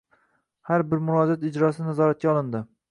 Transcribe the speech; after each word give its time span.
Har 0.69 0.85
bir 0.93 1.03
murojaat 1.11 1.47
ijrosi 1.53 1.87
nazoratga 1.91 2.35
olindi 2.37 2.69